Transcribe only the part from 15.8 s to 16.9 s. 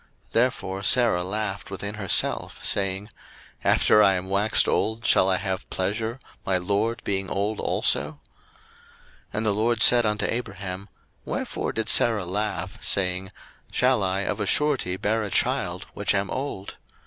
which am old?